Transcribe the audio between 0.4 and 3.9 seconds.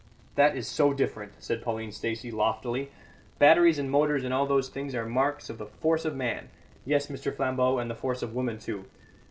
is so different," said Pauline Stacey, loftily. "Batteries